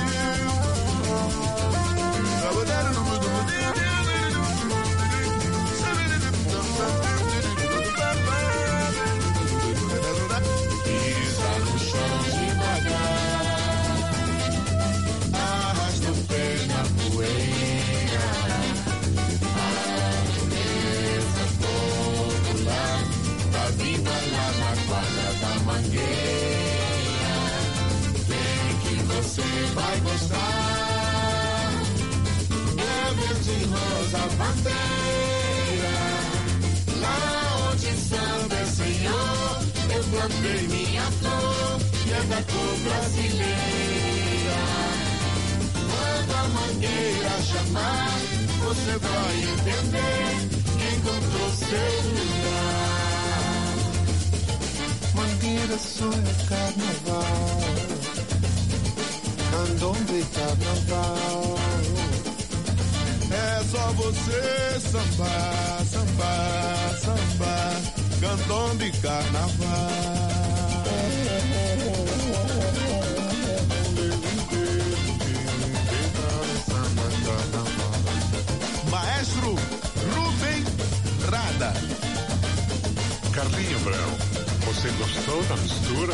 [85.00, 86.14] gostou da mistura?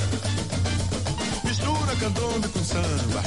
[1.43, 3.23] Mistura candombe com samba.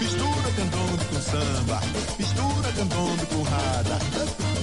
[0.00, 1.80] Mistura candombe com samba.
[2.18, 4.55] Mistura candombe com rada.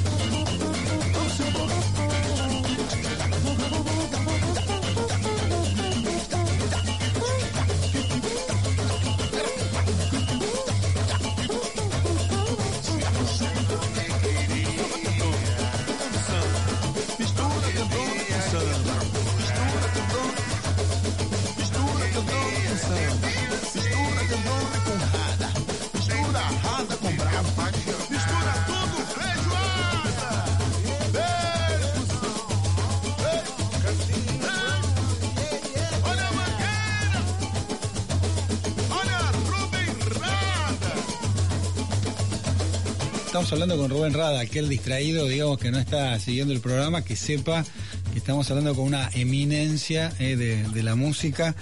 [43.53, 47.63] Hablando con Rubén Rada, aquel distraído, digamos, que no está siguiendo el programa, que sepa
[48.11, 51.55] que estamos hablando con una eminencia eh, de, de la música,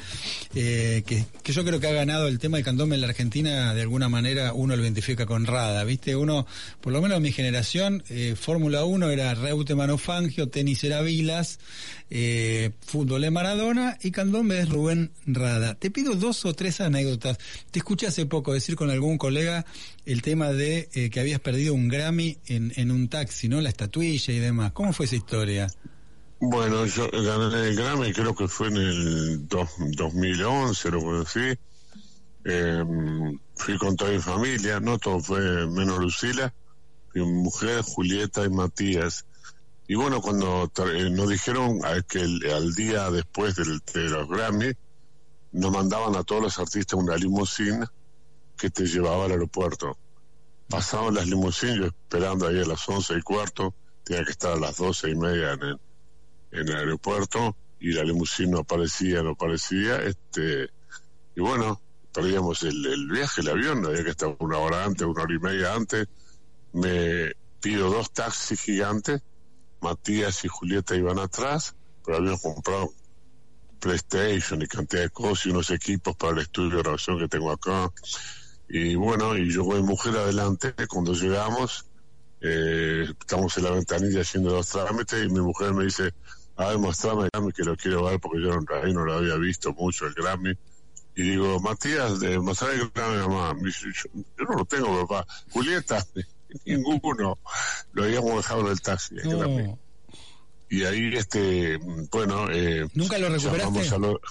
[0.56, 3.74] eh, que, que yo creo que ha ganado el tema del candombe en la Argentina,
[3.74, 6.16] de alguna manera uno lo identifica con Rada, ¿viste?
[6.16, 6.46] Uno,
[6.82, 11.60] por lo menos en mi generación, eh, Fórmula 1 era Reutemann Fangio, tenis era Vilas,
[12.10, 15.76] eh, fútbol es Maradona y candombe es Rubén Rada.
[15.76, 17.38] Te pido dos o tres anécdotas.
[17.72, 19.66] Te escuché hace poco decir con algún colega
[20.06, 23.62] el tema de eh, que habías perdido un Grammy en, en un taxi, ¿no?
[23.62, 24.74] La estatuilla y demás.
[24.74, 25.68] ¿Cómo fue esa historia?
[26.44, 31.00] Bueno, yo gané el Grammy, creo que fue en el dos- 2011, lo.
[32.44, 32.84] Eh,
[33.56, 36.52] fui con toda mi familia, no todo fue menos Lucila,
[37.14, 39.24] mi mujer, Julieta y Matías.
[39.88, 44.72] Y bueno, cuando eh, nos dijeron que el- al día después del, de los Grammy,
[45.52, 47.88] nos mandaban a todos los artistas una limusina
[48.58, 50.00] que te llevaba al aeropuerto.
[50.70, 54.60] Pasaban las limusinas, yo esperando ahí a las once y cuarto, tenía que estar a
[54.60, 55.78] las doce y media en el,
[56.52, 60.70] en el aeropuerto y la limusina aparecía, no aparecía, este,
[61.36, 61.82] y bueno,
[62.14, 65.40] perdíamos el, el viaje, el avión, había que estar una hora antes, una hora y
[65.40, 66.08] media antes,
[66.74, 69.22] me pido dos taxis gigantes,
[69.82, 72.94] Matías y Julieta iban atrás, pero habíamos comprado
[73.80, 77.52] PlayStation y cantidad de cosas y unos equipos para el estudio de grabación que tengo
[77.52, 77.92] acá.
[78.70, 81.86] Y bueno, y yo mi mujer adelante, cuando llegamos,
[82.42, 86.14] eh, estamos en la ventanilla haciendo los trámites y mi mujer me dice,
[86.62, 89.14] a ver, mostrame el Grammy que lo quiero ver porque yo no, ahí no lo
[89.14, 90.54] había visto mucho el Grammy.
[91.16, 93.54] Y digo, Matías, eh, mostrame el Grammy, mamá.
[93.54, 95.28] Me dice, yo, yo no lo tengo, papá.
[95.52, 96.06] Julieta,
[96.66, 97.38] ninguno.
[97.94, 99.16] Lo habíamos dejado en el taxi.
[99.18, 99.30] el.
[99.40, 99.80] No.
[100.70, 101.78] Y ahí, este,
[102.12, 102.50] bueno...
[102.50, 104.00] Eh, ¿Nunca lo recuperaste?
[104.00, 104.22] lo-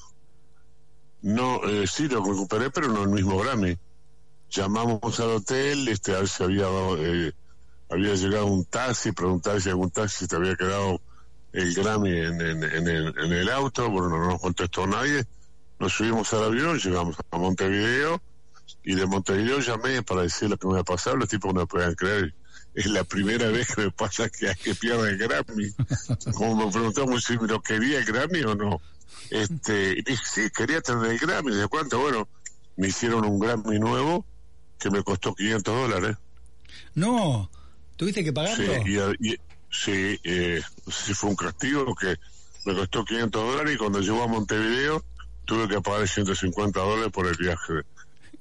[1.22, 3.76] No, eh, sí lo recuperé, pero no el mismo Grammy.
[4.50, 6.66] Llamamos al hotel, este, a ver si había,
[6.98, 7.32] eh,
[7.90, 11.00] había llegado un taxi, preguntar si algún taxi te había quedado
[11.52, 15.24] el Grammy en, en, en el, en el auto, bueno, no nos contestó nadie.
[15.78, 18.22] Nos subimos al avión, llegamos a Montevideo,
[18.84, 21.66] y de Montevideo llamé para decir lo que me había pasado, los tipos no me
[21.66, 22.34] podían creer.
[22.74, 25.70] Es la primera vez que me pasa que, que pierdo el Grammy.
[26.34, 28.80] Como me preguntamos si me lo quería el Grammy o no.
[29.30, 31.52] Este, y dije, sí, quería tener el Grammy.
[31.54, 31.98] ¿De cuánto?
[31.98, 32.28] Bueno,
[32.76, 34.24] me hicieron un Grammy nuevo
[34.78, 36.16] que me costó 500 dólares.
[36.94, 37.50] No,
[37.96, 39.14] ¿tuviste que Sí, pagarlo?
[39.18, 39.36] y-
[39.70, 42.16] sí eh, no sé si fue un castigo que
[42.66, 45.02] me costó 500 dólares y cuando llegó a Montevideo
[45.44, 47.74] tuve que pagar 150 dólares por el viaje,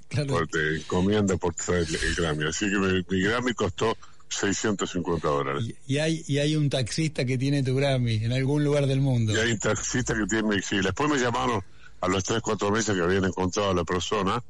[0.10, 0.28] Claro.
[0.28, 2.48] por de encomienda por traer el, el Grammy.
[2.48, 3.96] Así que mi, mi Grammy costó
[4.30, 5.66] 650 dólares.
[5.88, 9.02] Y, y hay, y hay un taxista que tiene tu Grammy en algún lugar del
[9.02, 9.34] mundo.
[9.34, 10.78] Y hay un taxista que tiene sí.
[10.84, 11.64] Después me llamaron
[12.02, 14.44] a los 3, 4 meses que habían encontrado a la persona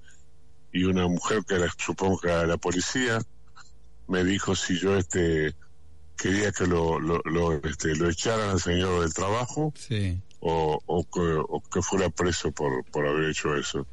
[0.72, 3.20] y una mujer que era, supongo que era la policía
[4.08, 5.56] me dijo si yo este
[6.22, 10.20] quería que lo, lo, lo, este, lo echaran al señor del trabajo Sí.
[10.42, 13.86] o, o, que, o que fuera preso por, por haber hecho eso.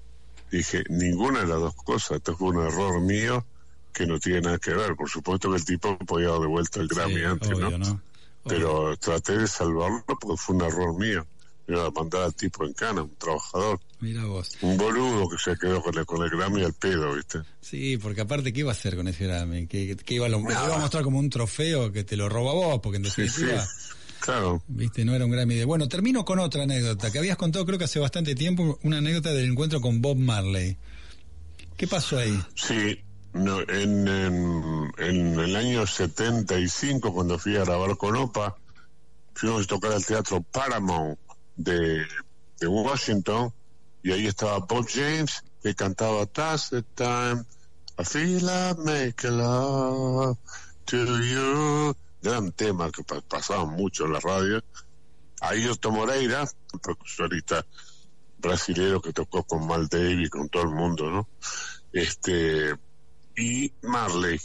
[0.51, 3.45] Dije, ninguna de las dos cosas, esto fue un error mío
[3.93, 4.95] que no tiene nada que ver.
[4.95, 7.79] Por supuesto que el tipo podía dar de vuelta el Grammy Sí, antes, obvio, ¿no?
[7.79, 8.01] ¿no?
[8.45, 11.27] Pero traté de salvarlo porque fue un error mío.
[11.67, 14.53] Me iba a mandar al tipo en cana, un trabajador, Mira vos.
[14.61, 17.41] un boludo que se quedó con el, con el Grammy al pedo, ¿viste?
[17.63, 19.67] Sí, porque aparte, ¿qué iba a hacer con ese Grammy?
[19.67, 20.67] ¿Qué, qué iba, a lo, lo Nada.
[20.67, 22.81] iba a mostrar como un trofeo que te lo roba vos?
[22.83, 23.67] Porque en Sí, sí, definitiva,
[24.21, 24.63] claro.
[24.69, 25.65] viste, no era un Grammy de...
[25.65, 29.31] Bueno, termino con otra anécdota que habías contado creo que hace bastante tiempo, una anécdota
[29.33, 30.77] del encuentro con Bob Marley.
[31.79, 32.39] ¿Qué pasó ahí?
[32.55, 33.01] Sí,
[33.33, 38.57] no, en, en, en el año 75, cuando fui a grabar con OPA,
[39.35, 41.19] fuimos a tocar al teatro Paramount
[41.57, 42.05] de,
[42.61, 43.53] de Washington,
[44.07, 47.45] y ahí estaba Bob James, que cantaba That's the time,
[47.99, 50.39] I feel I make love
[50.87, 51.93] to you.
[52.23, 54.63] Gran tema que pa- pasaba mucho en la radio.
[55.73, 56.43] Otto Moreira,
[56.73, 57.67] un percusionista
[58.39, 61.29] brasilero que tocó con Mal Davis, con todo el mundo, ¿no?
[61.93, 62.75] Este,
[63.37, 64.41] y Marley.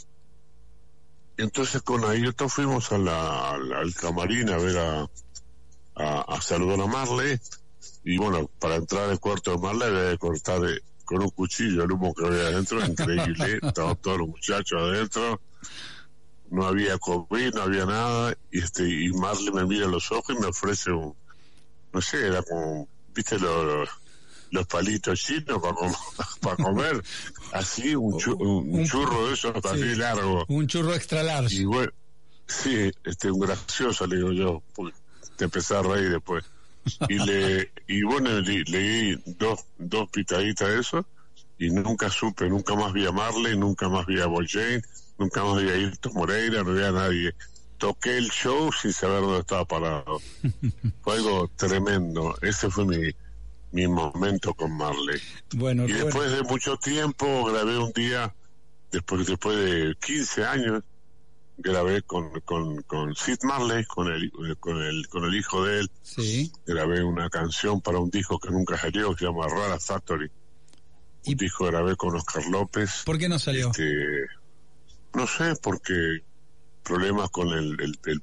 [1.36, 5.06] Entonces con Ayrton fuimos a la, al, al camarín a ver a,
[5.94, 7.38] a, a saludar a Marley
[8.04, 11.84] y bueno, para entrar al cuarto de Marley había que cortar eh, con un cuchillo
[11.84, 15.40] el humo que había adentro, increíble, estaban todos los muchachos adentro,
[16.50, 20.36] no había COVID, no había nada, y este, y Marley me mira a los ojos
[20.36, 21.14] y me ofrece un,
[21.92, 23.88] no sé, era como, viste los,
[24.50, 25.92] los palitos chinos para, com-
[26.40, 27.02] para comer,
[27.52, 29.94] así un, chu- un, churro de esos así Sí.
[29.96, 30.44] largo.
[30.48, 31.54] Un churro extra large.
[31.56, 31.90] Y bueno,
[32.46, 34.62] sí, este, un gracioso, le digo yo,
[35.36, 36.44] te empecé a reír después.
[37.08, 41.06] Y le, y bueno, le, le di dos, dos pitaditas de eso,
[41.58, 44.82] y nunca supe, nunca más vi a Marley, nunca más vi a Boy Jane,
[45.16, 47.34] nunca más veía a Ayrton Moreira, no veía a nadie.
[47.78, 50.20] Toqué el show sin saber dónde estaba parado.
[51.02, 52.34] fue algo tremendo.
[52.42, 53.12] Ese fue mi,
[53.70, 55.20] mi momento con Marley.
[55.54, 58.34] Bueno, Y después de mucho tiempo grabé un día,
[58.90, 60.82] después, después de 15 años,
[61.58, 65.90] grabé con, con, con Sid Marley, con el, con, el, con el hijo de él,
[66.02, 66.50] sí.
[66.66, 70.30] grabé una canción para un disco que nunca salió, que se llama Rara Factory.
[71.24, 73.02] ¿Y Un disco grabé con Oscar López.
[73.04, 73.70] por qué no salió?
[73.70, 73.92] Este,
[75.14, 76.22] no sé, porque
[76.82, 78.22] problemas con el, el,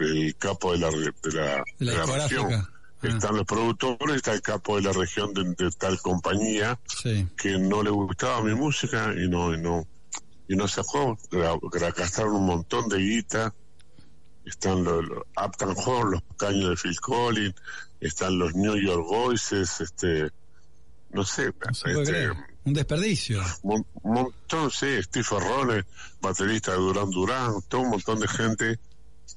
[0.00, 2.52] el, capo de la, de la, la de la región.
[2.52, 2.68] Ah,
[3.02, 7.26] Están los productores, está el capo de la región de, de tal compañía sí.
[7.36, 9.86] que no le gustaba mi música y no y no
[10.50, 11.16] y no sacó
[11.96, 13.54] gastaron un montón de guita
[14.44, 17.54] están los, los Uptown Hall los caños de Phil Collins
[18.00, 20.28] están los New York Voices este
[21.12, 22.32] no sé, No se puede este, creer.
[22.64, 23.42] Un desperdicio.
[23.62, 25.84] un montón sí Steve Ferrone
[26.20, 28.80] baterista de Durán Durán todo un montón de gente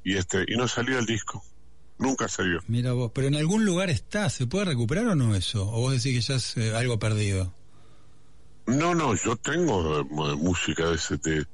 [0.03, 1.43] y este y no salió el disco
[1.99, 5.61] nunca salió Mira vos, pero en algún lugar está, ¿se puede recuperar o no eso?
[5.70, 7.53] ¿O vos decís que ya es eh, algo perdido?
[8.66, 11.45] No, no, yo tengo eh, música de ese, de,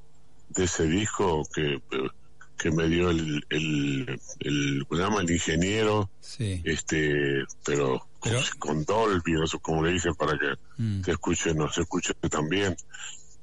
[0.49, 2.09] de ese disco que, eh,
[2.57, 5.21] que me dio el, el, el, ¿cómo se llama?
[5.21, 6.61] el ingeniero, Sí.
[6.65, 11.03] este, pero, Pero- con Dolby, no sé cómo le dicen para que Mm.
[11.03, 12.75] se escuche, no se escuche también.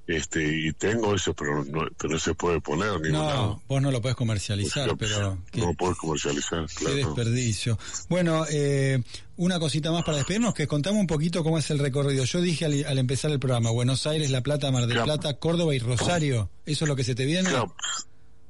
[0.07, 3.91] Este, y tengo eso, pero no, pero no se puede poner ningún No, vos no
[3.91, 6.95] lo podés comercializar, pero qué, no puedo comercializar, qué claro.
[6.95, 7.77] desperdicio.
[8.09, 9.03] Bueno, eh,
[9.37, 12.23] una cosita más para despedirnos, que contame un poquito cómo es el recorrido.
[12.25, 15.07] Yo dije al, al empezar el programa, Buenos Aires, La Plata, Mar del Claro.
[15.07, 16.51] Plata, Córdoba y Rosario.
[16.67, 17.49] ¿Eso es lo que se te viene?
[17.51, 17.75] Claro,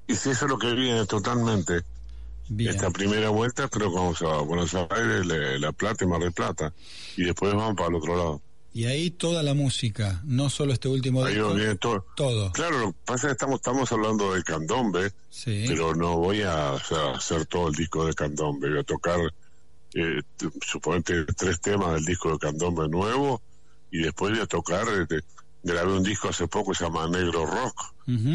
[0.08, 1.80] Y si eso es lo que viene totalmente.
[2.48, 2.70] Bien.
[2.70, 5.26] Esta primera vuelta creo que vamos a Buenos Aires,
[5.60, 6.72] La Plata y Mar del Plata.
[7.16, 8.42] Y después vamos para el otro lado.
[8.76, 12.04] Y ahí toda la música, no solo este último Ahí disco, viene todo.
[12.14, 12.52] todo.
[12.52, 15.64] Claro, lo que pasa es que estamos, estamos hablando de candombe, Sí.
[15.66, 18.68] pero no voy a, o sea, hacer todo el disco de candombe.
[18.68, 19.18] Voy a tocar,
[19.94, 20.20] eh,
[20.60, 23.40] suponete, tres temas del disco de candombe nuevo
[23.90, 24.86] y después voy a tocar.
[25.08, 25.20] eh,
[25.62, 27.94] grabé un disco hace poco que se llama Negro Rock,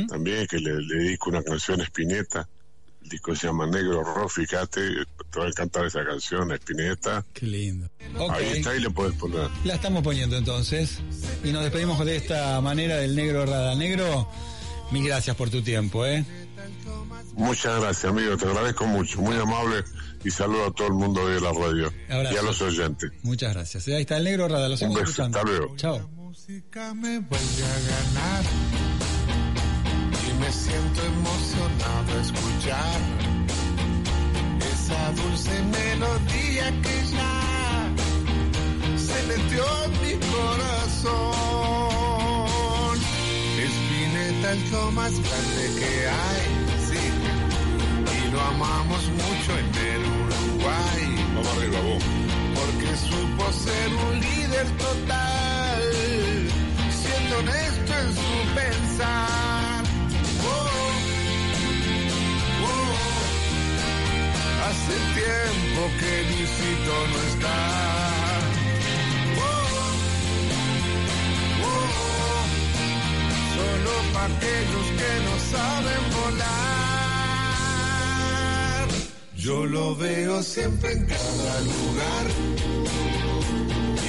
[0.10, 2.50] también, que le, le dedico una canción a Spinetta.
[3.04, 4.82] El disco se llama Negro Rock, fíjate,
[5.32, 7.26] te va a encantar esa canción, a Spinetta.
[7.34, 7.90] Qué lindo.
[8.18, 8.32] Ok.
[8.32, 9.50] Ahí está, y le puedes poner.
[9.64, 11.00] La estamos poniendo entonces.
[11.44, 13.76] Y nos despedimos de esta manera del negro Rada.
[13.76, 14.30] Negro,
[14.92, 16.24] mil gracias por tu tiempo, ¿eh?
[17.34, 19.84] Muchas gracias, amigo, te agradezco mucho, muy amable
[20.24, 22.36] y saludo a todo el mundo de la radio Abrazo.
[22.36, 23.12] y a los oyentes.
[23.24, 23.88] Muchas gracias.
[23.88, 25.40] Ahí está el negro Rada, lo Un beso, escuchando.
[25.40, 25.76] hasta luego.
[25.78, 26.08] Chao.
[26.10, 29.11] música me vuelve a ganar y
[30.42, 33.00] me siento emocionado a escuchar
[34.74, 37.36] esa dulce melodía que ya
[38.98, 41.22] se metió en mi corazón.
[43.68, 45.92] Espineta es lo más grande que
[46.24, 46.44] hay,
[46.90, 47.04] sí,
[48.18, 51.04] y lo amamos mucho en el Uruguay
[51.36, 52.04] Vamos arriba, vos.
[52.58, 55.82] porque supo ser un líder total,
[57.02, 59.61] siendo honesto en su pensar.
[64.72, 67.58] Hace tiempo que Luisito no está.
[69.38, 69.66] Oh,
[71.68, 72.42] oh,
[73.56, 77.62] solo para aquellos que no saben volar.
[79.36, 82.26] Yo lo veo siempre en cada lugar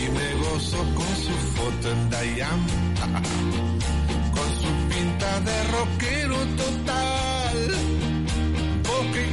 [0.00, 2.60] y me gozo con su foto en Dayam,
[4.36, 7.11] con su pinta de rockero total,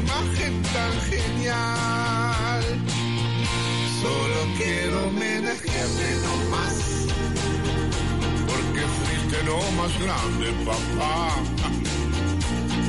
[0.10, 2.64] imagen tan genial.
[4.02, 6.78] Solo quiero homenajearte nomás,
[8.48, 11.20] porque fuiste lo más grande, papá.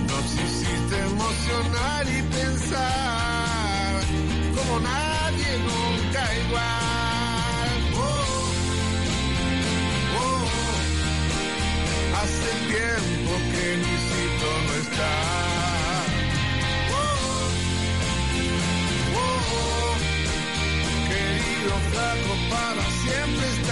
[0.08, 4.00] Nos hiciste emocionar y pensar
[4.56, 7.70] como nadie nunca igual.
[7.96, 8.34] Oh,
[10.20, 10.44] oh,
[12.20, 13.99] hace tiempo que Luisito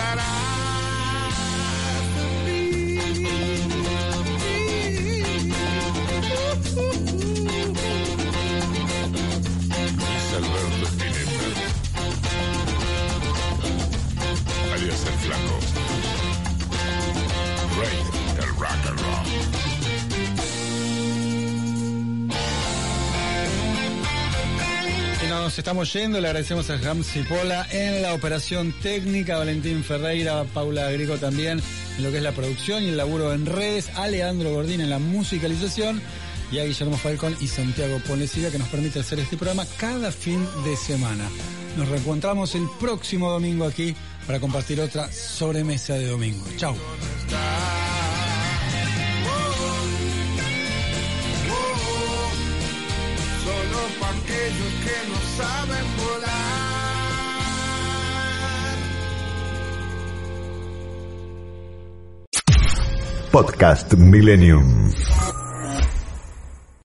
[0.09, 0.47] siempre Luis
[25.61, 26.20] estamos yendo.
[26.20, 31.61] Le agradecemos a Hamsi Pola en la operación técnica, Valentín Ferreira, Paula Grigo también
[31.96, 34.90] en lo que es la producción y el laburo en redes, a Leandro Gordín en
[34.90, 36.00] la musicalización
[36.50, 40.46] y a Guillermo Falcón y Santiago Ponesiga que nos permite hacer este programa cada fin
[40.64, 41.28] de semana.
[41.76, 43.94] Nos reencontramos el próximo domingo aquí
[44.26, 46.44] para compartir otra sobremesa de domingo.
[46.56, 46.76] Chao.
[54.39, 56.28] Aquellos que no saben volar.
[63.30, 64.91] Podcast Millennium.